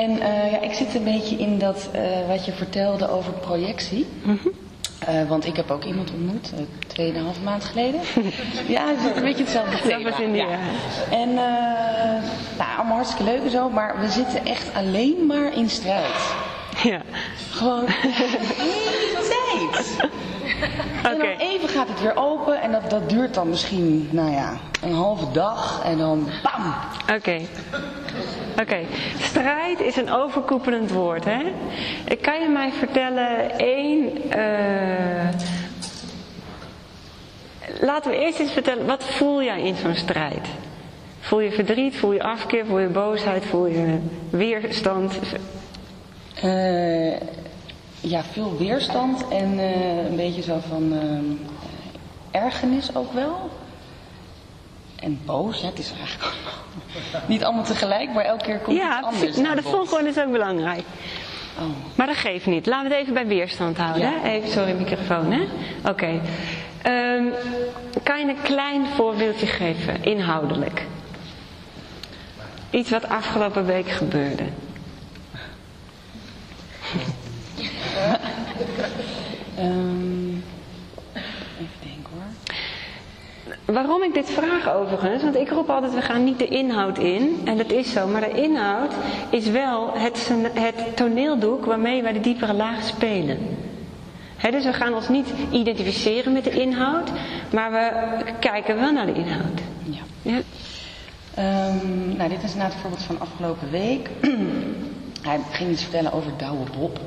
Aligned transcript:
En 0.00 0.20
eh, 0.20 0.52
ja, 0.52 0.60
ik 0.60 0.72
zit 0.72 0.94
een 0.94 1.04
beetje 1.04 1.36
in 1.36 1.58
dat 1.58 1.88
eh, 1.92 2.02
wat 2.28 2.44
je 2.44 2.52
vertelde 2.52 3.10
over 3.10 3.32
projectie. 3.32 4.06
Eh, 4.98 5.28
want 5.28 5.46
ik 5.46 5.56
heb 5.56 5.70
ook 5.70 5.84
iemand 5.84 6.12
ontmoet, 6.12 6.52
uh, 6.54 6.60
tweeënhalve 6.86 7.40
maand 7.40 7.64
geleden. 7.64 8.00
ja, 8.76 8.86
het 8.86 8.98
is 8.98 9.16
een 9.16 9.22
beetje 9.22 9.44
hetzelfde 9.44 9.88
thema. 9.88 10.16
Die, 10.16 10.28
ja. 10.28 10.46
En 11.10 11.34
nou, 11.34 12.76
allemaal 12.76 12.96
hartstikke 12.96 13.24
leuk 13.24 13.42
en 13.42 13.50
zo, 13.50 13.70
maar 13.70 14.00
we 14.00 14.10
zitten 14.10 14.46
echt 14.46 14.74
alleen 14.74 15.26
maar 15.26 15.56
in 15.56 15.70
strijd. 15.70 16.34
Ja. 16.82 17.02
Gewoon 17.50 17.86
de 17.86 17.92
hele 19.50 19.74
tijd. 19.74 20.10
En 21.10 21.18
dan 21.18 21.26
even 21.26 21.68
gaat 21.68 21.88
het 21.88 22.00
weer 22.00 22.16
open 22.16 22.60
en 22.60 22.72
dat, 22.72 22.90
dat 22.90 23.08
duurt 23.08 23.34
dan 23.34 23.48
misschien, 23.48 24.08
nou 24.10 24.30
ja, 24.30 24.52
een 24.82 24.94
halve 24.94 25.30
dag 25.32 25.82
en 25.84 25.98
dan 25.98 26.28
bam. 26.42 26.74
Oké. 27.16 27.40
Oké, 28.50 28.60
okay. 28.60 28.86
strijd 29.20 29.80
is 29.80 29.96
een 29.96 30.10
overkoepelend 30.10 30.90
woord. 30.90 31.24
Hè? 31.24 31.42
Kan 32.20 32.40
je 32.40 32.48
mij 32.48 32.72
vertellen 32.72 33.58
één. 33.58 34.12
Uh... 34.38 35.28
Laten 37.80 38.10
we 38.10 38.16
eerst 38.16 38.38
eens 38.38 38.52
vertellen, 38.52 38.86
wat 38.86 39.04
voel 39.04 39.42
jij 39.42 39.62
in 39.62 39.74
zo'n 39.74 39.94
strijd? 39.94 40.48
Voel 41.20 41.40
je 41.40 41.52
verdriet, 41.52 41.96
voel 41.96 42.12
je 42.12 42.22
afkeer, 42.22 42.66
voel 42.66 42.78
je 42.78 42.88
boosheid, 42.88 43.44
voel 43.44 43.66
je 43.66 43.98
weerstand? 44.30 45.18
Uh, 46.44 47.16
ja, 48.00 48.22
veel 48.22 48.56
weerstand 48.56 49.28
en 49.28 49.52
uh, 49.52 50.04
een 50.04 50.16
beetje 50.16 50.42
zo 50.42 50.58
van 50.68 50.98
ergernis 52.30 52.94
ook 52.94 53.12
wel. 53.12 53.50
En 55.00 55.20
boos, 55.24 55.60
ja, 55.60 55.66
het 55.66 55.78
is 55.78 55.92
eigenlijk 55.98 56.34
niet 57.26 57.44
allemaal 57.44 57.64
tegelijk, 57.64 58.12
maar 58.12 58.24
elke 58.24 58.44
keer 58.44 58.58
komt 58.58 58.76
ja, 58.76 58.98
iets 58.98 59.06
anders. 59.06 59.36
Nou, 59.36 59.56
de 59.56 59.62
volgorde 59.62 60.08
is 60.08 60.18
ook 60.18 60.32
belangrijk. 60.32 60.84
Oh. 61.58 61.64
Maar 61.94 62.06
dat 62.06 62.16
geeft 62.16 62.46
niet. 62.46 62.66
Laten 62.66 62.88
we 62.88 62.94
het 62.94 63.02
even 63.02 63.14
bij 63.14 63.26
weerstand 63.26 63.76
houden. 63.76 64.02
Ja. 64.02 64.12
Hè? 64.20 64.28
Even, 64.28 64.50
sorry, 64.50 64.72
microfoon, 64.72 65.32
hè? 65.32 65.42
Oké. 65.78 65.90
Okay. 65.90 66.20
Um, 67.16 67.32
kan 68.02 68.20
je 68.20 68.28
een 68.28 68.42
klein 68.42 68.86
voorbeeldje 68.86 69.46
geven, 69.46 70.04
inhoudelijk? 70.04 70.86
Iets 72.70 72.90
wat 72.90 73.08
afgelopen 73.08 73.66
week 73.66 73.88
gebeurde. 73.88 74.44
Um, 79.58 80.42
even 81.60 81.80
denken 81.82 82.12
hoor. 82.12 83.74
Waarom 83.74 84.02
ik 84.02 84.14
dit 84.14 84.30
vraag 84.30 84.74
overigens, 84.74 85.22
want 85.22 85.36
ik 85.36 85.50
roep 85.50 85.70
altijd 85.70 85.94
we 85.94 86.02
gaan 86.02 86.24
niet 86.24 86.38
de 86.38 86.48
inhoud 86.48 86.98
in, 86.98 87.40
en 87.44 87.56
dat 87.56 87.70
is 87.70 87.92
zo, 87.92 88.06
maar 88.06 88.20
de 88.20 88.42
inhoud 88.42 88.92
is 89.30 89.46
wel 89.46 89.92
het, 89.92 90.30
het 90.54 90.96
toneeldoek 90.96 91.64
waarmee 91.64 92.02
wij 92.02 92.12
de 92.12 92.20
diepere 92.20 92.52
laag 92.54 92.82
spelen. 92.82 93.38
He, 94.36 94.50
dus 94.50 94.64
we 94.64 94.72
gaan 94.72 94.94
ons 94.94 95.08
niet 95.08 95.26
identificeren 95.50 96.32
met 96.32 96.44
de 96.44 96.50
inhoud, 96.50 97.10
maar 97.52 97.70
we 97.70 97.90
kijken 98.38 98.76
wel 98.76 98.92
naar 98.92 99.06
de 99.06 99.12
inhoud. 99.12 99.60
Ja. 99.82 100.00
ja? 100.22 100.40
Um, 101.38 102.16
nou, 102.16 102.28
dit 102.28 102.42
is 102.42 102.54
na 102.54 102.64
het 102.64 102.74
voorbeeld 102.74 103.02
van 103.02 103.20
afgelopen 103.20 103.70
week. 103.70 104.10
Hij 105.22 105.40
ging 105.50 105.70
iets 105.70 105.82
vertellen 105.82 106.12
over 106.12 106.32
Douwe 106.36 106.64
Bob. 106.78 107.00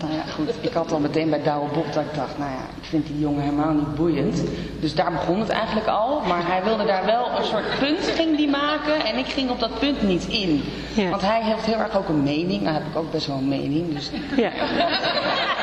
Nou 0.00 0.12
ja, 0.12 0.22
goed. 0.34 0.48
Ik 0.60 0.72
had 0.72 0.92
al 0.92 0.98
meteen 0.98 1.30
bij 1.30 1.42
Douwe 1.42 1.68
Bob 1.72 1.92
dat 1.92 2.02
ik 2.04 2.14
dacht, 2.14 2.38
nou 2.38 2.50
ja, 2.50 2.60
ik 2.80 2.88
vind 2.88 3.06
die 3.06 3.18
jongen 3.18 3.42
helemaal 3.42 3.72
niet 3.72 3.94
boeiend. 3.94 4.42
Dus 4.80 4.94
daar 4.94 5.12
begon 5.12 5.40
het 5.40 5.48
eigenlijk 5.48 5.86
al. 5.86 6.20
Maar 6.20 6.46
hij 6.46 6.64
wilde 6.64 6.84
daar 6.84 7.04
wel 7.04 7.28
een 7.38 7.44
soort 7.44 7.78
punt 7.78 8.06
ging 8.14 8.36
die 8.36 8.48
maken. 8.48 9.04
En 9.04 9.18
ik 9.18 9.26
ging 9.26 9.50
op 9.50 9.60
dat 9.60 9.78
punt 9.78 10.02
niet 10.02 10.26
in. 10.26 10.62
Ja. 10.94 11.08
Want 11.08 11.22
hij 11.22 11.40
heeft 11.42 11.64
heel 11.64 11.78
erg 11.78 11.96
ook 11.96 12.08
een 12.08 12.22
mening. 12.22 12.62
Nou 12.62 12.74
heb 12.74 12.86
ik 12.90 12.96
ook 12.96 13.10
best 13.10 13.26
wel 13.26 13.36
een 13.36 13.48
mening. 13.48 13.94
Dus 13.94 14.10
Ja. 14.36 14.50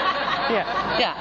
Ja. 0.50 0.66
ja, 1.00 1.14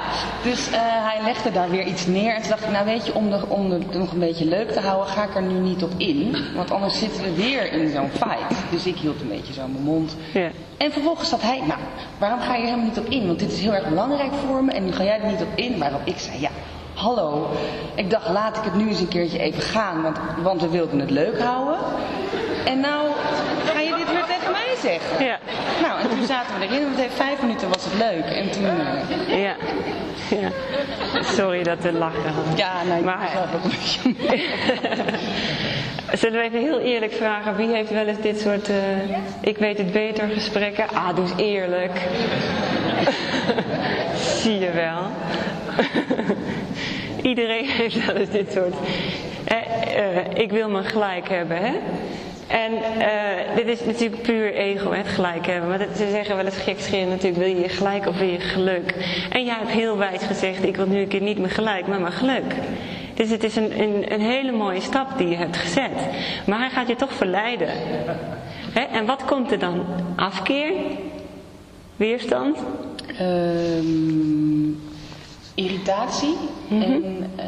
dus 0.43 0.69
uh, 0.69 0.77
hij 0.81 1.19
legde 1.25 1.53
daar 1.53 1.71
weer 1.71 1.85
iets 1.85 2.07
neer. 2.07 2.35
En 2.35 2.41
toen 2.41 2.51
dacht 2.51 2.65
ik, 2.65 2.71
nou 2.71 2.85
weet 2.85 3.07
je, 3.07 3.15
om, 3.15 3.31
de, 3.31 3.41
om 3.49 3.71
het 3.71 3.95
nog 3.95 4.13
een 4.13 4.19
beetje 4.19 4.45
leuk 4.45 4.71
te 4.71 4.81
houden, 4.81 5.07
ga 5.07 5.23
ik 5.23 5.35
er 5.35 5.43
nu 5.43 5.59
niet 5.59 5.83
op 5.83 5.93
in. 5.97 6.37
Want 6.55 6.71
anders 6.71 6.99
zitten 6.99 7.23
we 7.23 7.35
weer 7.35 7.73
in 7.73 7.91
zo'n 7.91 8.11
fight. 8.11 8.71
Dus 8.71 8.87
ik 8.87 8.97
hield 8.97 9.21
een 9.21 9.29
beetje 9.29 9.53
zo 9.53 9.67
mijn 9.67 9.85
mond. 9.85 10.17
Ja. 10.33 10.49
En 10.77 10.93
vervolgens 10.93 11.29
zat 11.29 11.43
hij, 11.43 11.59
nou, 11.67 11.81
waarom 12.19 12.41
ga 12.41 12.55
je 12.55 12.61
er 12.61 12.65
helemaal 12.65 12.87
niet 12.87 12.99
op 12.99 13.07
in? 13.07 13.27
Want 13.27 13.39
dit 13.39 13.53
is 13.53 13.61
heel 13.61 13.75
erg 13.75 13.89
belangrijk 13.89 14.33
voor 14.47 14.65
me 14.65 14.73
en 14.73 14.85
nu 14.85 14.93
ga 14.93 15.05
jij 15.05 15.21
er 15.21 15.31
niet 15.31 15.43
op 15.43 15.53
in. 15.55 15.79
Waarop 15.79 16.01
ik 16.05 16.19
zei, 16.19 16.41
ja, 16.41 16.51
hallo. 16.95 17.51
Ik 17.95 18.11
dacht, 18.11 18.29
laat 18.29 18.57
ik 18.57 18.63
het 18.63 18.75
nu 18.75 18.89
eens 18.89 19.01
een 19.01 19.09
keertje 19.09 19.39
even 19.39 19.63
gaan, 19.63 20.03
want, 20.03 20.19
want 20.43 20.61
we 20.61 20.69
wilden 20.69 20.99
het 20.99 21.11
leuk 21.11 21.41
houden. 21.41 21.79
En 22.65 22.81
nou 22.81 23.07
Ja. 25.19 25.39
Nou, 25.83 26.01
en 26.01 26.09
toen 26.09 26.27
zaten 26.27 26.59
we 26.59 26.65
erin, 26.67 26.83
want 26.85 26.97
het 26.97 27.13
vijf 27.15 27.41
minuten 27.41 27.69
was 27.69 27.85
het 27.85 27.95
leuk. 27.99 28.25
En 28.25 28.51
toen... 28.51 28.63
Uh, 28.65 29.43
Ja. 29.43 29.55
ja. 30.41 30.49
Sorry 31.23 31.63
dat 31.63 31.79
we 31.81 31.93
lachen. 31.93 32.23
ja, 32.57 32.73
ik 32.99 33.05
Maar- 33.05 33.31
ook 33.55 33.63
een 33.65 33.71
beetje... 33.71 34.45
Zullen 36.13 36.39
we 36.41 36.45
even 36.45 36.61
heel 36.61 36.79
eerlijk 36.81 37.13
vragen, 37.13 37.57
wie 37.57 37.69
heeft 37.69 37.91
wel 37.91 38.07
eens 38.07 38.21
dit 38.21 38.41
soort 38.41 38.69
eh, 38.69 38.77
ik 39.41 39.59
weet 39.59 39.79
het 39.79 39.93
beter 39.93 40.29
gesprekken? 40.29 40.85
Ah, 40.95 41.15
doe 41.17 41.25
eens 41.25 41.33
eerlijk. 41.37 41.91
Zie 44.43 44.59
je 44.59 44.71
wel. 44.71 45.03
Iedereen 47.31 47.67
heeft 47.69 48.07
wel 48.07 48.15
eens 48.17 48.31
dit 48.31 48.53
soort. 48.53 48.75
Eh, 49.45 49.57
eh, 50.19 50.25
ik 50.35 50.51
wil 50.51 50.69
mijn 50.69 50.85
gelijk 50.85 51.29
hebben, 51.29 51.57
hè? 51.57 51.73
En 52.47 52.73
eh, 52.99 53.57
dit 53.57 53.67
is 53.67 53.85
natuurlijk 53.85 54.23
puur 54.23 54.55
ego, 54.55 54.93
het 54.93 55.09
gelijk 55.09 55.47
hebben. 55.47 55.69
Maar 55.69 55.87
ze 55.97 56.11
zeggen 56.11 56.37
wel 56.37 56.45
eens 56.45 56.57
gekscherend 56.57 57.11
natuurlijk, 57.11 57.39
wil 57.39 57.57
je 57.57 57.61
je 57.61 57.69
gelijk 57.69 58.07
of 58.07 58.19
wil 58.19 58.29
je 58.29 58.41
geluk? 58.41 58.95
En 59.31 59.45
jij 59.45 59.57
hebt 59.59 59.71
heel 59.71 59.99
wijs 59.99 60.23
gezegd, 60.23 60.65
ik 60.65 60.77
wil 60.77 60.87
nu 60.87 61.01
een 61.01 61.09
keer 61.09 61.23
niet 61.23 61.39
mijn 61.39 61.53
gelijk, 61.53 61.87
maar 61.87 62.01
mijn 62.01 62.13
geluk. 62.13 62.55
Dus 63.15 63.31
het 63.31 63.45
is 63.45 63.57
een, 63.57 63.81
een, 63.81 64.13
een 64.13 64.21
hele 64.21 64.53
mooie 64.53 64.81
stap 64.81 65.19
die 65.19 65.29
je 65.29 65.37
hebt 65.37 65.57
gezet. 65.57 66.09
Maar 66.47 66.59
hij 66.59 66.71
gaat 66.71 66.89
je 66.89 66.97
toch 66.97 67.13
verleiden. 67.13 67.69
Hè? 68.73 68.81
En 68.81 69.07
wat 69.07 69.25
komt 69.25 69.53
er 69.53 69.59
dan? 69.59 69.85
Afkeer? 70.17 70.73
Weerstand? 71.97 72.59
Ehm, 73.19 74.71
irritatie 75.55 76.37
en 76.71 77.31
eh, 77.37 77.47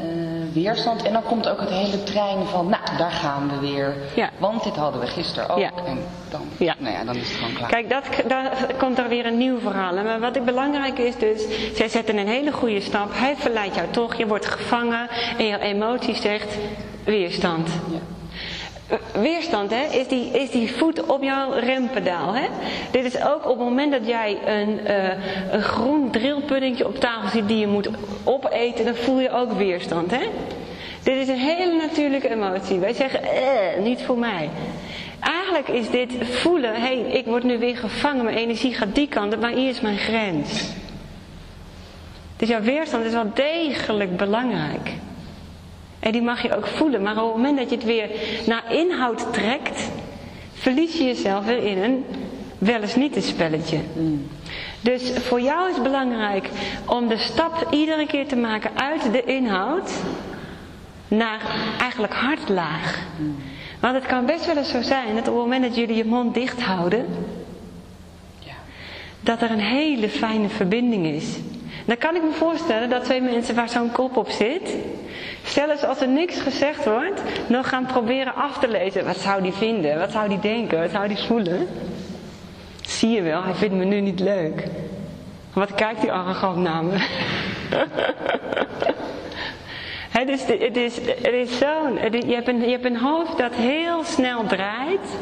weerstand. 0.53 1.03
En 1.03 1.13
dan 1.13 1.23
komt 1.23 1.49
ook 1.49 1.61
het 1.61 1.69
hele 1.71 2.03
trein 2.03 2.47
van, 2.47 2.69
nou, 2.69 2.83
daar 2.99 3.11
gaan 3.11 3.49
we 3.49 3.67
weer. 3.67 3.95
Ja. 4.15 4.31
Want 4.39 4.65
dit 4.65 4.77
hadden 4.77 5.01
we 5.01 5.07
gisteren 5.07 5.49
ook. 5.49 5.59
Ja. 5.59 5.71
En 5.87 5.99
dan, 6.31 6.41
Ja. 6.57 6.75
nou 6.79 6.95
ja, 6.95 7.05
dan 7.05 7.15
is 7.17 7.29
het 7.29 7.37
gewoon 7.39 7.55
klaar. 7.55 7.71
Kijk, 7.71 7.91
dat, 7.91 8.05
daar 8.29 8.51
komt 8.79 8.99
er 8.99 9.09
weer 9.09 9.27
een 9.27 9.39
nieuw 9.39 9.59
verhaal. 9.59 9.95
Maar 9.95 10.21
wat 10.21 10.45
belangrijk 10.45 10.99
is 10.99 11.17
dus, 11.17 11.47
zij 11.75 11.89
zetten 11.89 12.17
een 12.17 12.29
hele 12.29 12.53
goede 12.53 12.81
stap. 12.81 13.09
Hij 13.13 13.37
verleidt 13.37 13.75
jou 13.75 13.87
toch, 13.91 14.15
je 14.15 14.27
wordt 14.27 14.47
gevangen 14.47 15.09
en 15.39 15.45
je 15.45 15.59
emotie 15.59 16.15
zegt 16.15 16.57
weerstand. 17.05 17.69
Ja. 17.91 18.16
Weerstand 19.13 19.71
hè, 19.71 19.99
is, 19.99 20.09
die, 20.09 20.31
is 20.31 20.51
die 20.51 20.73
voet 20.73 21.07
op 21.07 21.23
jouw 21.23 21.53
rempedaal. 21.53 22.35
Hè? 22.35 22.47
Dit 22.91 23.05
is 23.05 23.23
ook 23.23 23.45
op 23.45 23.59
het 23.59 23.69
moment 23.69 23.93
dat 23.93 24.07
jij 24.07 24.39
een, 24.47 24.87
eh, 24.87 25.09
een 25.51 25.63
groen 25.63 26.11
drillpuddingje 26.11 26.87
op 26.87 27.01
tafel 27.01 27.29
ziet 27.29 27.49
die 27.49 27.59
je 27.59 27.67
moet 27.67 27.89
opeten, 28.25 28.85
dan 28.85 28.95
voel 28.95 29.21
je 29.21 29.31
ook 29.31 29.53
weerstand. 29.53 30.11
Hè? 30.11 30.27
Dit 31.03 31.17
is 31.17 31.29
een 31.29 31.39
hele 31.39 31.77
natuurlijke 31.77 32.31
emotie. 32.31 32.79
Wij 32.79 32.93
zeggen, 32.93 33.23
eh, 33.23 33.83
niet 33.83 34.03
voor 34.03 34.19
mij. 34.19 34.51
Eigenlijk 35.21 35.69
is 35.69 35.91
dit 35.91 36.13
voelen, 36.21 36.75
hé, 36.75 36.91
ik 36.93 37.25
word 37.25 37.43
nu 37.43 37.59
weer 37.59 37.77
gevangen, 37.77 38.25
mijn 38.25 38.37
energie 38.37 38.75
gaat 38.75 38.95
die 38.95 39.09
kant 39.09 39.41
maar 39.41 39.51
hier 39.51 39.69
is 39.69 39.81
mijn 39.81 39.99
grens. 39.99 40.65
Dus 42.37 42.49
jouw 42.49 42.61
weerstand 42.61 43.05
is 43.05 43.13
wel 43.13 43.31
degelijk 43.35 44.17
belangrijk. 44.17 44.91
En 46.07 46.13
die 46.13 46.23
mag 46.23 46.43
je 46.43 46.57
ook 46.57 46.67
voelen. 46.67 47.03
Maar 47.03 47.23
op 47.23 47.27
het 47.27 47.37
moment 47.37 47.59
dat 47.59 47.71
je 47.71 47.77
het 47.77 47.85
weer 47.85 48.11
naar 48.47 48.75
inhoud 48.75 49.33
trekt, 49.33 49.91
verlies 50.55 50.99
je 50.99 51.05
jezelf 51.05 51.45
weer 51.45 51.63
in 51.65 51.83
een 51.83 52.05
wel 52.59 52.81
eens 52.81 52.95
niet 52.95 53.17
een 53.17 53.23
spelletje. 53.23 53.79
Dus 54.81 55.13
voor 55.19 55.41
jou 55.41 55.69
is 55.69 55.75
het 55.75 55.83
belangrijk 55.83 56.49
om 56.85 57.09
de 57.09 57.17
stap 57.17 57.67
iedere 57.71 58.07
keer 58.07 58.27
te 58.27 58.37
maken 58.37 58.71
uit 58.75 59.13
de 59.13 59.25
inhoud 59.25 59.91
naar 61.09 61.41
eigenlijk 61.81 62.15
hartlaag. 62.15 62.99
Want 63.81 63.95
het 63.95 64.07
kan 64.07 64.27
best 64.27 64.47
wel 64.47 64.57
eens 64.57 64.71
zo 64.71 64.83
zijn 64.83 65.15
dat 65.15 65.29
op 65.29 65.35
het 65.35 65.43
moment 65.45 65.63
dat 65.63 65.77
jullie 65.77 65.97
je 65.97 66.05
mond 66.05 66.35
dicht 66.35 66.63
houden, 66.63 67.07
Ja. 68.39 68.55
dat 69.21 69.43
er 69.43 69.51
een 69.51 69.59
hele 69.61 70.09
fijne 70.09 70.49
verbinding 70.49 71.07
is. 71.07 71.39
Dan 71.85 71.97
kan 71.97 72.17
ik 72.17 72.23
me 72.23 72.33
voorstellen 72.33 72.91
dat 72.91 73.05
twee 73.05 73.21
mensen 73.21 73.55
waar 73.55 73.69
zo'n 73.69 73.93
kop 73.93 74.17
op 74.17 74.31
zit, 74.31 74.75
zelfs 75.49 75.85
als 75.85 76.01
er 76.01 76.09
niks 76.09 76.41
gezegd 76.41 76.85
wordt, 76.85 77.23
nog 77.47 77.69
gaan 77.69 77.87
proberen 77.87 78.35
af 78.35 78.59
te 78.59 78.69
lezen. 78.69 79.05
Wat 79.05 79.17
zou 79.17 79.43
die 79.43 79.53
vinden? 79.53 79.99
Wat 79.99 80.11
zou 80.11 80.29
die 80.29 80.39
denken? 80.39 80.81
Wat 80.81 80.91
zou 80.91 81.09
die 81.09 81.19
voelen? 81.19 81.69
Zie 82.87 83.11
je 83.11 83.23
wel, 83.23 83.43
hij 83.43 83.55
vindt 83.55 83.75
me 83.75 83.85
nu 83.85 84.01
niet 84.01 84.21
leuk. 84.21 84.65
Wat 85.53 85.75
kijkt 85.75 86.01
hij 86.01 86.11
arrogant 86.13 86.57
naar 86.57 86.85
me? 86.85 86.93
Dus 90.27 90.47
het 90.69 90.77
is, 90.77 90.97
het 90.97 91.33
is 91.33 91.59
zo, 91.59 91.89
je, 92.11 92.35
hebt 92.35 92.49
een, 92.49 92.61
je 92.61 92.71
hebt 92.71 92.85
een 92.85 92.99
hoofd 92.99 93.39
dat 93.39 93.55
heel 93.55 94.05
snel 94.05 94.47
draait. 94.47 95.17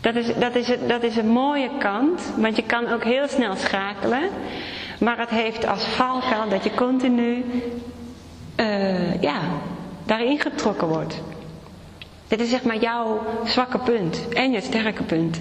Dat 0.00 0.14
is, 0.14 0.34
dat, 0.34 0.54
is 0.54 0.68
het, 0.68 0.88
dat 0.88 1.02
is 1.02 1.16
een 1.16 1.28
mooie 1.28 1.70
kant, 1.78 2.32
want 2.36 2.56
je 2.56 2.62
kan 2.62 2.92
ook 2.92 3.04
heel 3.04 3.28
snel 3.28 3.56
schakelen. 3.56 4.30
Maar 5.00 5.18
het 5.18 5.30
heeft 5.30 5.66
als 5.66 5.84
valkuil 5.84 6.48
dat 6.48 6.64
je 6.64 6.74
continu 6.74 7.44
uh, 8.60 9.22
ja, 9.22 9.40
daarin 10.04 10.40
getrokken 10.40 10.88
wordt. 10.88 11.20
Dit 12.28 12.40
is 12.40 12.48
zeg 12.50 12.62
maar 12.62 12.78
jouw 12.78 13.20
zwakke 13.44 13.78
punt 13.78 14.28
en 14.28 14.50
je 14.52 14.60
sterke 14.60 15.02
punt. 15.02 15.40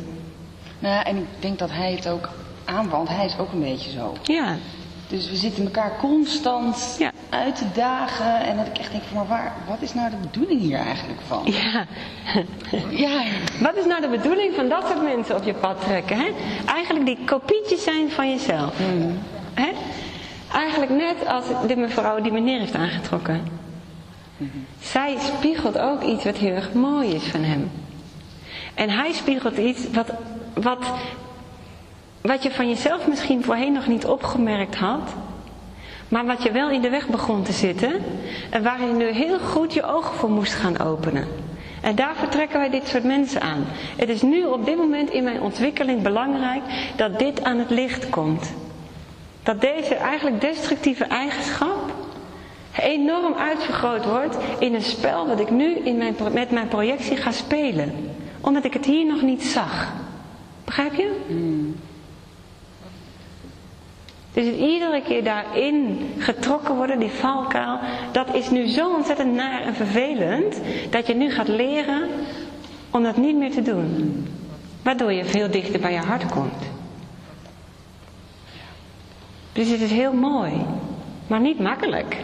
Nou 0.80 0.94
ja, 0.94 1.04
en 1.04 1.18
ik 1.18 1.26
denk 1.40 1.60
dat 1.60 1.72
hij 1.72 1.92
het 1.92 2.10
ook 2.10 2.30
aanwandt. 2.66 3.10
Hij 3.10 3.26
is 3.26 3.38
ook 3.40 3.52
een 3.52 3.60
beetje 3.60 3.92
zo. 3.92 4.14
Ja. 4.24 4.56
Dus 5.08 5.30
we 5.30 5.36
zitten 5.36 5.64
elkaar 5.64 5.92
constant 6.00 6.96
Ja. 7.00 7.12
uit 7.30 7.56
te 7.56 7.66
dagen. 7.74 8.40
En 8.46 8.58
dat 8.58 8.68
ik 8.68 8.78
echt 8.78 8.92
denk 8.92 9.04
van, 9.04 9.18
maar 9.18 9.28
waar, 9.28 9.54
wat 9.68 9.78
is 9.82 9.94
nou 9.94 10.10
de 10.10 10.16
bedoeling 10.16 10.62
hier 10.62 10.78
eigenlijk 10.80 11.20
van? 11.28 11.42
Ja. 11.46 11.86
Ja, 12.90 13.22
Wat 13.62 13.76
is 13.76 13.86
nou 13.86 14.02
de 14.02 14.08
bedoeling 14.08 14.54
van 14.56 14.70
dat 14.70 14.88
soort 14.88 15.04
mensen 15.04 15.36
op 15.36 15.44
je 15.44 15.54
pad 15.54 15.82
trekken? 15.82 16.18
Hè? 16.18 16.26
Eigenlijk 16.66 17.06
die 17.06 17.18
kopietjes 17.26 17.84
zijn 17.84 18.12
van 18.12 18.30
jezelf. 18.30 18.74
Hè? 19.54 19.70
Eigenlijk 20.54 20.92
net 20.92 21.28
als 21.28 21.46
de 21.68 21.76
mevrouw 21.76 22.22
die 22.22 22.32
meneer 22.32 22.60
heeft 22.60 22.76
aangetrokken. 22.76 23.42
Zij 24.80 25.18
spiegelt 25.20 25.78
ook 25.78 26.04
iets 26.04 26.24
wat 26.24 26.38
heel 26.38 26.56
erg 26.56 26.74
mooi 26.74 27.14
is 27.14 27.24
van 27.24 27.44
hem. 27.44 27.72
En 28.74 28.90
hij 28.90 29.12
spiegelt 29.12 29.58
iets 29.58 29.90
wat, 29.92 30.12
wat, 30.54 30.86
wat 32.22 32.44
je 32.44 32.52
van 32.52 32.70
jezelf 32.70 33.08
misschien 33.08 33.44
voorheen 33.44 33.74
nog 33.74 33.88
niet 33.88 34.06
opgemerkt 34.06 34.76
had. 34.76 35.14
Maar 36.10 36.26
wat 36.26 36.44
je 36.44 36.52
wel 36.52 36.70
in 36.70 36.82
de 36.82 36.90
weg 36.90 37.08
begon 37.08 37.44
te 37.44 37.52
zitten. 37.52 37.94
En 38.50 38.64
waar 38.64 38.82
je 38.82 38.94
nu 38.94 39.12
heel 39.12 39.40
goed 39.40 39.74
je 39.74 39.84
ogen 39.84 40.16
voor 40.16 40.30
moest 40.30 40.54
gaan 40.54 40.80
openen. 40.80 41.28
En 41.82 41.96
daarvoor 41.96 42.28
trekken 42.28 42.60
wij 42.60 42.70
dit 42.70 42.88
soort 42.88 43.04
mensen 43.04 43.42
aan. 43.42 43.66
Het 43.96 44.10
is 44.10 44.22
nu 44.22 44.46
op 44.46 44.66
dit 44.66 44.78
moment 44.78 45.10
in 45.10 45.24
mijn 45.24 45.42
ontwikkeling 45.42 46.02
belangrijk 46.02 46.64
dat 46.96 47.20
dit 47.20 47.44
aan 47.44 47.58
het 47.58 47.70
licht 47.70 48.10
komt. 48.10 48.54
Dat 49.48 49.62
deze 49.62 49.96
eigenlijk 49.96 50.42
destructieve 50.42 51.04
eigenschap 51.04 51.92
enorm 52.80 53.34
uitvergroot 53.34 54.06
wordt 54.06 54.38
in 54.60 54.74
een 54.74 54.82
spel 54.82 55.28
wat 55.28 55.40
ik 55.40 55.50
nu 55.50 55.76
in 55.76 55.98
mijn, 55.98 56.16
met 56.34 56.52
mijn 56.52 56.68
projectie 56.68 57.18
ga 57.18 57.32
spelen. 57.32 57.94
Omdat 58.42 58.66
ik 58.66 58.74
het 58.74 58.86
hier 58.86 59.06
nog 59.06 59.22
niet 59.22 59.44
zag. 59.44 59.94
Begrijp 60.66 60.94
je? 60.94 61.12
Dus 64.34 64.46
het 64.46 64.56
iedere 64.56 65.02
keer 65.02 65.24
daarin 65.24 66.00
getrokken 66.18 66.76
worden, 66.76 67.00
die 67.00 67.10
valkuil, 67.12 67.80
dat 68.12 68.36
is 68.36 68.50
nu 68.50 68.68
zo 68.68 68.96
ontzettend 68.96 69.34
naar 69.34 69.62
en 69.62 69.76
vervelend, 69.76 70.60
dat 70.90 71.08
je 71.08 71.14
nu 71.16 71.32
gaat 71.32 71.48
leren 71.48 72.10
om 72.92 73.04
dat 73.04 73.18
niet 73.18 73.36
meer 73.36 73.52
te 73.52 73.62
doen. 73.62 74.26
Waardoor 74.84 75.12
je 75.14 75.26
veel 75.26 75.52
dichter 75.52 75.80
bij 75.80 75.92
je 75.92 76.00
hart 76.00 76.32
komt. 76.32 76.77
Dus 79.58 79.70
het 79.70 79.82
is 79.82 79.92
heel 79.92 80.14
mooi, 80.14 80.52
maar 81.28 81.40
niet 81.40 81.60
makkelijk. 81.60 82.18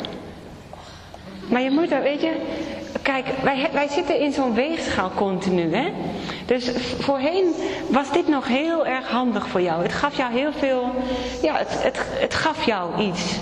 Maar 1.50 1.62
je 1.62 1.72
moet 1.72 1.92
er, 1.92 2.02
weet 2.02 2.22
je, 2.22 2.32
kijk, 3.02 3.26
wij, 3.44 3.70
wij 3.72 3.88
zitten 3.88 4.20
in 4.20 4.34
zo'n 4.34 4.54
weegschaal 4.54 5.12
continu, 5.16 5.76
hè. 5.76 5.92
Dus 6.46 6.72
voorheen 7.00 7.54
was 7.90 8.12
dit 8.12 8.28
nog 8.28 8.48
heel 8.48 8.86
erg 8.86 9.08
handig 9.10 9.48
voor 9.48 9.62
jou. 9.62 9.84
Het 9.84 9.94
gaf 9.94 10.18
jou 10.18 10.34
heel 10.34 10.54
veel, 10.54 10.92
ja, 11.42 11.58
het, 11.58 11.84
het, 11.84 12.00
het 12.10 12.34
gaf 12.34 12.64
jou 12.64 13.02
iets. 13.02 13.40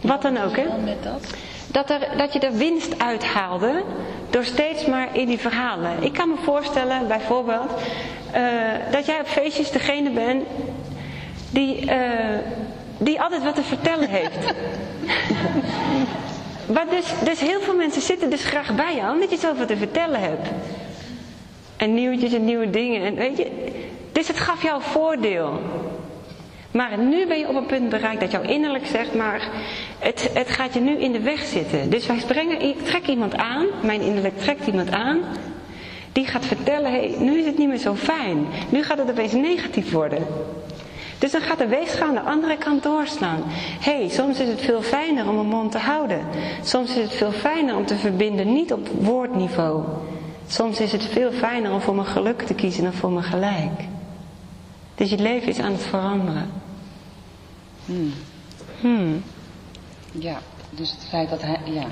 Wat 0.00 0.22
dan 0.22 0.36
ook, 0.42 0.56
hè. 0.56 0.66
dat. 1.02 1.34
Dat, 1.70 1.90
er, 1.90 2.08
dat 2.16 2.32
je 2.32 2.38
er 2.38 2.56
winst 2.56 3.02
uithaalde 3.02 3.82
door 4.30 4.44
steeds 4.44 4.86
maar 4.86 5.08
in 5.12 5.26
die 5.26 5.38
verhalen. 5.38 6.02
Ik 6.02 6.12
kan 6.12 6.28
me 6.28 6.36
voorstellen, 6.42 7.08
bijvoorbeeld, 7.08 7.70
eh, 8.30 8.42
dat 8.90 9.06
jij 9.06 9.20
op 9.20 9.26
feestjes 9.26 9.70
degene 9.70 10.10
bent 10.10 10.44
die, 11.50 11.90
eh, 11.90 12.38
die 12.98 13.20
altijd 13.20 13.42
wat 13.42 13.54
te 13.54 13.62
vertellen 13.62 14.08
heeft. 14.08 14.54
maar 16.74 16.86
dus, 16.90 17.12
dus 17.24 17.40
heel 17.40 17.60
veel 17.60 17.76
mensen 17.76 18.02
zitten 18.02 18.30
dus 18.30 18.44
graag 18.44 18.74
bij 18.74 18.96
jou 18.96 19.12
omdat 19.12 19.30
je 19.30 19.36
zoveel 19.36 19.66
te 19.66 19.76
vertellen 19.76 20.20
hebt. 20.20 20.48
En 21.76 21.94
nieuwtjes 21.94 22.32
en 22.32 22.44
nieuwe 22.44 22.70
dingen. 22.70 23.02
En 23.02 23.14
weet 23.14 23.36
je, 23.36 23.50
dus 24.12 24.28
het 24.28 24.38
gaf 24.38 24.62
jou 24.62 24.82
voordeel. 24.82 25.60
Maar 26.70 26.98
nu 26.98 27.26
ben 27.26 27.38
je 27.38 27.48
op 27.48 27.54
een 27.54 27.66
punt 27.66 27.88
bereikt 27.88 28.20
dat 28.20 28.30
jouw 28.30 28.42
innerlijk 28.42 28.86
zegt, 28.86 29.14
maar 29.14 29.48
het, 29.98 30.30
het 30.32 30.48
gaat 30.48 30.74
je 30.74 30.80
nu 30.80 30.96
in 30.98 31.12
de 31.12 31.20
weg 31.20 31.44
zitten. 31.44 31.90
Dus 31.90 32.06
wij 32.06 32.22
brengen, 32.26 32.60
ik 32.60 32.84
trek 32.84 33.06
iemand 33.06 33.36
aan, 33.36 33.66
mijn 33.82 34.00
innerlijk 34.00 34.38
trekt 34.38 34.66
iemand 34.66 34.90
aan, 34.90 35.20
die 36.12 36.26
gaat 36.26 36.44
vertellen, 36.46 36.92
hé, 36.92 36.98
hey, 36.98 37.16
nu 37.18 37.38
is 37.38 37.46
het 37.46 37.58
niet 37.58 37.68
meer 37.68 37.78
zo 37.78 37.94
fijn. 37.94 38.46
Nu 38.68 38.82
gaat 38.82 38.98
het 38.98 39.10
opeens 39.10 39.32
negatief 39.32 39.92
worden. 39.92 40.26
Dus 41.18 41.32
dan 41.32 41.40
gaat 41.40 41.58
de 41.58 41.66
weegschaal 41.66 42.08
aan 42.08 42.14
de 42.14 42.20
andere 42.20 42.56
kant 42.56 42.82
doorslaan. 42.82 43.42
Hé, 43.80 43.96
hey, 43.96 44.08
soms 44.08 44.38
is 44.38 44.48
het 44.48 44.60
veel 44.60 44.82
fijner 44.82 45.28
om 45.28 45.38
een 45.38 45.46
mond 45.46 45.72
te 45.72 45.78
houden. 45.78 46.20
Soms 46.62 46.96
is 46.96 47.02
het 47.02 47.12
veel 47.12 47.32
fijner 47.32 47.76
om 47.76 47.86
te 47.86 47.96
verbinden, 47.96 48.52
niet 48.52 48.72
op 48.72 48.88
woordniveau. 48.88 49.84
Soms 50.46 50.80
is 50.80 50.92
het 50.92 51.04
veel 51.04 51.32
fijner 51.32 51.72
om 51.72 51.80
voor 51.80 51.94
mijn 51.94 52.06
geluk 52.06 52.42
te 52.42 52.54
kiezen 52.54 52.82
dan 52.82 52.92
voor 52.92 53.10
mijn 53.10 53.24
gelijk. 53.24 53.80
Dus 54.94 55.10
je 55.10 55.18
leven 55.18 55.48
is 55.48 55.58
aan 55.58 55.72
het 55.72 55.82
veranderen. 55.82 56.50
Hmm. 58.80 59.22
Ja, 60.12 60.38
dus 60.70 60.90
het 60.90 61.06
feit 61.08 61.30
dat 61.30 61.42
hij, 61.42 61.58
ja. 61.64 61.86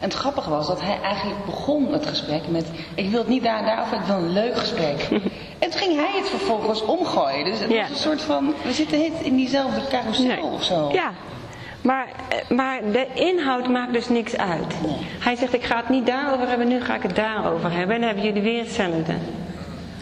En 0.00 0.08
het 0.08 0.14
grappige 0.14 0.50
was 0.50 0.66
dat 0.66 0.80
hij 0.80 1.00
eigenlijk 1.00 1.44
begon 1.44 1.92
het 1.92 2.06
gesprek 2.06 2.48
met, 2.48 2.66
ik 2.94 3.10
wil 3.10 3.18
het 3.18 3.28
niet 3.28 3.42
daar 3.42 3.64
daarover, 3.64 3.96
ik 3.96 4.04
wil 4.04 4.16
een 4.16 4.32
leuk 4.32 4.56
gesprek. 4.56 5.08
en 5.72 5.78
toen 5.78 5.88
ging 5.88 5.96
hij 6.10 6.18
het 6.20 6.28
vervolgens 6.28 6.84
omgooien. 6.84 7.44
Dus 7.44 7.58
het 7.58 7.70
Ja. 7.70 7.80
was 7.80 7.90
een 7.90 7.96
soort 7.96 8.22
van, 8.22 8.54
we 8.64 8.72
zitten 8.72 8.98
in 9.22 9.36
diezelfde 9.36 9.80
carousel 9.90 10.42
of 10.52 10.62
zo. 10.62 10.90
Ja, 10.92 11.12
maar, 11.82 12.06
eh, 12.28 12.56
maar 12.56 12.80
de 12.92 13.06
inhoud 13.14 13.68
maakt 13.68 13.92
dus 13.92 14.08
niks 14.08 14.36
uit. 14.36 14.74
Hij 15.18 15.36
zegt, 15.36 15.54
ik 15.54 15.64
ga 15.64 15.76
het 15.76 15.88
niet 15.88 16.06
daarover 16.06 16.48
hebben, 16.48 16.68
nu 16.68 16.80
ga 16.80 16.94
ik 16.94 17.02
het 17.02 17.16
daarover 17.16 17.72
hebben. 17.72 17.94
En 17.94 18.00
dan 18.00 18.08
hebben 18.10 18.26
jullie 18.26 18.42
weer 18.42 18.62
hetzelfde. 18.62 19.12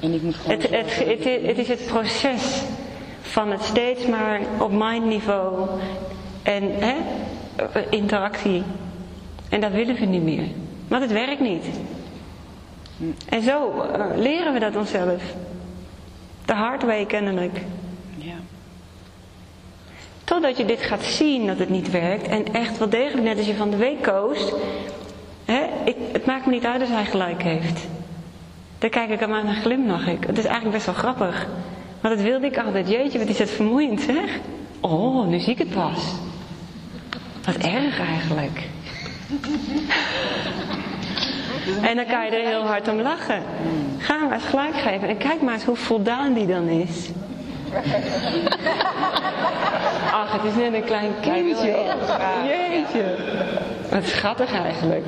En 0.02 0.14
ik 0.14 0.22
moet 0.22 0.34
gewoon... 0.34 0.56
Het, 0.56 0.70
het, 0.70 0.96
het, 1.08 1.26
is- 1.26 1.46
het 1.46 1.58
is 1.58 1.68
het 1.68 1.86
proces 1.86 2.62
van 3.20 3.50
het 3.50 3.62
steeds 3.62 4.06
maar 4.06 4.40
op 4.58 4.70
mindniveau 4.72 5.68
en 6.42 6.62
hè, 6.78 6.94
eh, 7.56 7.82
interactie. 7.90 8.62
En 9.48 9.60
dat 9.60 9.70
willen 9.72 9.94
we 9.94 10.04
niet 10.04 10.22
meer. 10.22 10.44
Want 10.88 11.02
het 11.02 11.12
werkt 11.12 11.40
niet. 11.40 11.64
En 13.28 13.42
zo 13.42 13.70
eh, 13.80 14.04
leren 14.16 14.52
we 14.52 14.58
dat 14.58 14.76
onszelf. 14.76 15.22
De 16.48 16.54
hard 16.54 16.82
way 16.82 17.06
kennelijk. 17.06 17.60
Ja. 18.16 18.34
Totdat 20.24 20.56
je 20.56 20.64
dit 20.64 20.80
gaat 20.80 21.04
zien 21.04 21.46
dat 21.46 21.58
het 21.58 21.68
niet 21.68 21.90
werkt. 21.90 22.28
En 22.28 22.54
echt 22.54 22.78
wel 22.78 22.88
degelijk, 22.88 23.26
net 23.26 23.36
als 23.36 23.46
je 23.46 23.54
van 23.54 23.70
de 23.70 23.76
week 23.76 24.02
koos. 24.02 24.52
Hè, 25.44 25.66
ik, 25.84 25.96
het 26.12 26.26
maakt 26.26 26.46
me 26.46 26.52
niet 26.52 26.64
uit 26.64 26.80
als 26.80 26.90
hij 26.90 27.04
gelijk 27.04 27.42
heeft. 27.42 27.86
Dan 28.78 28.90
kijk 28.90 29.10
ik 29.10 29.20
hem 29.20 29.32
aan 29.32 29.46
en 29.46 29.54
glimlach 29.54 30.06
ik. 30.06 30.24
Het 30.26 30.38
is 30.38 30.44
eigenlijk 30.44 30.74
best 30.74 30.86
wel 30.86 30.94
grappig. 30.94 31.46
Want 32.00 32.14
dat 32.14 32.24
wilde 32.24 32.46
ik 32.46 32.58
altijd. 32.58 32.88
Jeetje, 32.88 33.18
wat 33.18 33.28
is 33.28 33.38
het 33.38 33.50
vermoeiend 33.50 34.00
zeg. 34.00 34.38
Oh, 34.80 35.26
nu 35.26 35.38
zie 35.38 35.52
ik 35.52 35.58
het 35.58 35.70
pas. 35.70 36.14
Wat 37.44 37.56
erg 37.56 38.00
eigenlijk. 38.00 38.62
En 41.82 41.96
dan 41.96 42.06
kan 42.06 42.24
je 42.24 42.30
er 42.30 42.46
heel 42.48 42.66
hard 42.66 42.88
om 42.88 43.00
lachen. 43.00 43.42
Ga 43.98 44.18
hem 44.18 44.32
eens 44.32 44.44
gelijk 44.44 44.74
geven. 44.76 45.08
En 45.08 45.16
kijk 45.16 45.42
maar 45.42 45.54
eens 45.54 45.64
hoe 45.64 45.76
voldaan 45.76 46.32
die 46.32 46.46
dan 46.46 46.68
is. 46.68 47.08
Ach, 50.12 50.32
het 50.32 50.44
is 50.44 50.54
net 50.54 50.74
een 50.74 50.84
klein 50.84 51.12
kindje. 51.20 51.76
Jeetje. 52.46 53.16
Wat 53.90 54.04
schattig 54.04 54.52
eigenlijk. 54.52 55.06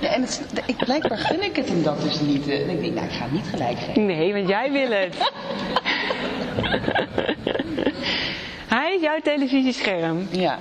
Ja, 0.00 0.08
en 0.08 0.20
het, 0.22 0.42
ik, 0.66 0.76
blijkbaar 0.76 1.18
gun 1.18 1.42
ik 1.44 1.56
het 1.56 1.68
hem 1.68 1.82
dat 1.82 2.02
dus 2.02 2.20
niet. 2.20 2.48
eh. 2.48 2.62
En 2.62 2.70
ik 2.70 2.80
denk, 2.80 2.94
nou, 2.94 3.06
ik 3.06 3.12
ga 3.12 3.24
niet 3.30 3.46
gelijk 3.50 3.78
geven. 3.78 4.06
Nee, 4.06 4.32
want 4.32 4.48
jij 4.48 4.72
wil 4.72 4.90
het. 4.90 5.16
Hij 8.68 8.94
is 8.94 9.00
jouw 9.02 9.18
televisiescherm. 9.22 10.28
Ja. 10.30 10.58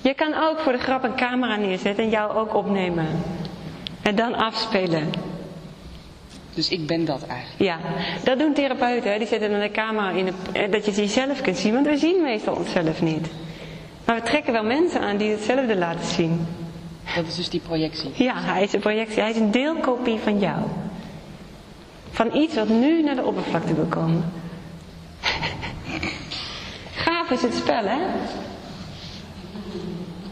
Je 0.00 0.14
kan 0.14 0.34
ook 0.34 0.58
voor 0.58 0.72
de 0.72 0.78
grap 0.78 1.02
een 1.04 1.14
camera 1.14 1.56
neerzetten 1.56 2.04
en 2.04 2.10
jou 2.10 2.36
ook 2.36 2.54
opnemen. 2.54 3.06
En 4.02 4.14
dan 4.14 4.34
afspelen. 4.34 5.10
Dus 6.54 6.68
ik 6.68 6.86
ben 6.86 7.04
dat 7.04 7.26
eigenlijk. 7.26 7.60
Ja, 7.62 7.78
dat 8.24 8.38
doen 8.38 8.52
therapeuten. 8.52 9.12
Hè. 9.12 9.18
Die 9.18 9.26
zetten 9.26 9.50
dan 9.50 9.60
de 9.60 9.70
camera 9.70 10.10
in, 10.10 10.24
de, 10.24 10.32
eh, 10.52 10.70
dat 10.72 10.84
je 10.84 10.92
jezelf 10.92 11.40
kunt 11.40 11.56
zien. 11.56 11.72
Want 11.72 11.86
we 11.86 11.96
zien 11.96 12.22
meestal 12.22 12.54
onszelf 12.54 13.02
niet. 13.02 13.26
Maar 14.04 14.16
we 14.16 14.22
trekken 14.22 14.52
wel 14.52 14.64
mensen 14.64 15.00
aan 15.00 15.16
die 15.16 15.30
hetzelfde 15.30 15.76
laten 15.76 16.06
zien. 16.06 16.46
Dat 17.14 17.26
is 17.26 17.36
dus 17.36 17.48
die 17.48 17.60
projectie. 17.60 18.10
Ja, 18.14 18.34
hij 18.36 18.62
is 18.62 18.72
een 18.72 18.80
projectie. 18.80 19.20
Hij 19.20 19.30
is 19.30 19.36
een 19.36 19.50
deelkopie 19.50 20.18
van 20.18 20.38
jou. 20.38 20.58
Van 22.10 22.36
iets 22.36 22.54
wat 22.54 22.68
nu 22.68 23.02
naar 23.02 23.14
de 23.14 23.24
oppervlakte 23.24 23.74
wil 23.74 23.84
komen. 23.88 24.32
Gaaf 27.04 27.30
is 27.30 27.42
het 27.42 27.54
spel, 27.54 27.84
hè? 27.84 27.98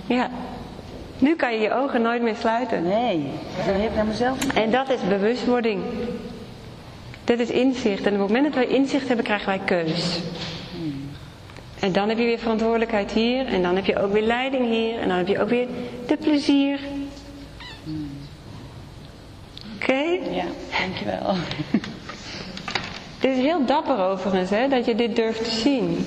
Ja. 0.08 0.30
Nu 1.18 1.36
kan 1.36 1.52
je 1.52 1.60
je 1.60 1.72
ogen 1.72 2.02
nooit 2.02 2.22
meer 2.22 2.36
sluiten. 2.36 2.82
Nee, 2.82 3.16
ik 3.16 3.64
heb 3.64 3.94
naar 3.94 4.06
mezelf. 4.06 4.54
En 4.54 4.70
dat 4.70 4.90
is 4.90 5.00
bewustwording. 5.08 5.82
Dit 7.24 7.40
is 7.40 7.50
inzicht. 7.50 8.06
En 8.06 8.12
op 8.14 8.18
het 8.18 8.28
moment 8.28 8.44
dat 8.44 8.54
wij 8.54 8.66
inzicht 8.66 9.06
hebben, 9.06 9.24
krijgen 9.24 9.46
wij 9.46 9.60
keus. 9.64 10.20
En 11.80 11.92
dan 11.92 12.08
heb 12.08 12.18
je 12.18 12.24
weer 12.24 12.38
verantwoordelijkheid 12.38 13.12
hier. 13.12 13.46
En 13.46 13.62
dan 13.62 13.76
heb 13.76 13.84
je 13.84 13.98
ook 13.98 14.12
weer 14.12 14.22
leiding 14.22 14.66
hier. 14.66 14.98
En 14.98 15.08
dan 15.08 15.16
heb 15.16 15.28
je 15.28 15.40
ook 15.40 15.48
weer 15.48 15.66
de 16.06 16.16
plezier. 16.16 16.80
Oké? 19.74 20.02
Ja, 20.30 20.44
dankjewel. 20.80 21.34
Dit 23.20 23.36
is 23.36 23.42
heel 23.42 23.64
dapper 23.64 23.98
overigens, 23.98 24.50
hè, 24.50 24.68
dat 24.68 24.84
je 24.84 24.94
dit 24.94 25.16
durft 25.16 25.44
te 25.44 25.50
zien. 25.50 26.04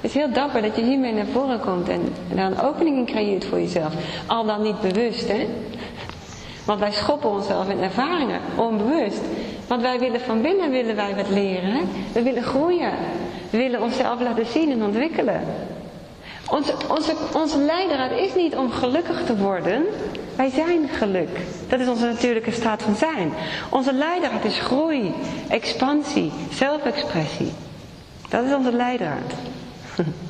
Het 0.00 0.10
is 0.10 0.14
heel 0.14 0.32
dapper 0.32 0.62
dat 0.62 0.76
je 0.76 0.82
hiermee 0.82 1.12
naar 1.12 1.26
voren 1.26 1.60
komt 1.60 1.88
en 1.88 2.12
daar 2.34 2.46
een 2.46 2.60
opening 2.60 2.96
in 2.96 3.14
creëert 3.14 3.44
voor 3.44 3.60
jezelf. 3.60 3.92
Al 4.26 4.44
dan 4.44 4.62
niet 4.62 4.80
bewust, 4.80 5.28
hè. 5.28 5.48
Want 6.64 6.80
wij 6.80 6.92
schoppen 6.92 7.30
onszelf 7.30 7.68
in 7.68 7.80
ervaringen, 7.80 8.40
onbewust. 8.56 9.20
Want 9.66 9.82
wij 9.82 9.98
willen 9.98 10.20
van 10.20 10.42
binnen 10.42 10.70
willen 10.70 10.96
wij 10.96 11.14
wat 11.14 11.28
leren. 11.28 11.70
Hè? 11.70 11.80
We 12.12 12.22
willen 12.22 12.42
groeien. 12.42 12.92
We 13.50 13.58
willen 13.58 13.82
onszelf 13.82 14.20
laten 14.20 14.46
zien 14.46 14.70
en 14.70 14.82
ontwikkelen. 14.82 15.40
Onze, 17.32 17.58
leidraad 17.58 18.10
is 18.10 18.34
niet 18.34 18.56
om 18.56 18.70
gelukkig 18.70 19.24
te 19.24 19.36
worden. 19.36 19.84
Wij 20.36 20.50
zijn 20.50 20.88
geluk. 20.88 21.40
Dat 21.68 21.80
is 21.80 21.88
onze 21.88 22.06
natuurlijke 22.06 22.50
staat 22.50 22.82
van 22.82 22.94
zijn. 22.94 23.32
Onze 23.70 23.92
leidraad 23.92 24.44
is 24.44 24.58
groei, 24.58 25.14
expansie, 25.48 26.32
zelfexpressie. 26.52 27.52
Dat 28.28 28.44
is 28.44 28.54
onze 28.54 28.72
leidraad. 28.72 29.32
Mm-hmm. 30.00 30.26